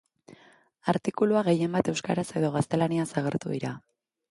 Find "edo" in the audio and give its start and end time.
2.41-2.51